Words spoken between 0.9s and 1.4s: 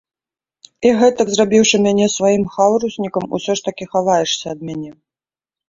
гэтак